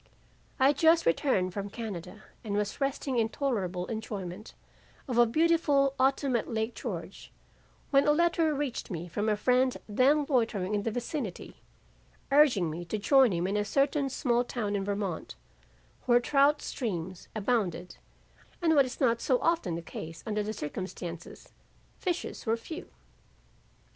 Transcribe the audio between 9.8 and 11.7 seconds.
then loitering in the vicinity,